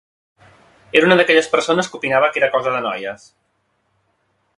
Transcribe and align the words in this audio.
Era 1.01 1.09
una 1.09 1.17
d'aquelles 1.19 1.49
persones 1.55 1.89
que 1.91 1.99
opinava 1.99 2.31
que 2.37 2.41
era 2.43 2.49
cosa 2.57 2.73
de 2.77 2.81
noies. 2.87 3.29